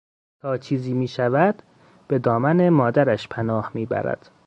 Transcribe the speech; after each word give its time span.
تا 0.41 0.57
چیزی 0.57 0.93
میشود 0.93 1.63
به 2.07 2.19
دامن 2.19 2.69
مادرش 2.69 3.27
پناه 3.27 3.71
میبرد. 3.73 4.31